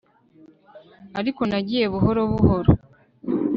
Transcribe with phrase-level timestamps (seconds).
[1.19, 2.71] Ariko nagiye buhoro buhoro